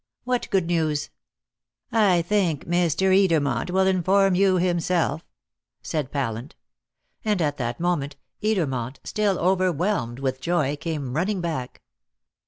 [0.23, 1.11] "What good news?"
[1.91, 3.13] "I think Mr.
[3.15, 5.23] Edermont will inform you himself,"
[5.83, 6.55] said Pallant.
[7.23, 11.83] And at that moment Edermont, still overwhelmed with joy, came running back.